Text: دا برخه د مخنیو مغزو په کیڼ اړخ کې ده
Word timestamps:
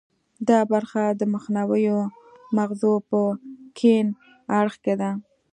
دا 0.49 0.59
برخه 0.71 1.03
د 1.19 1.21
مخنیو 1.33 1.97
مغزو 2.57 2.93
په 3.09 3.21
کیڼ 3.77 4.05
اړخ 4.59 4.75
کې 4.83 4.93
ده 5.01 5.11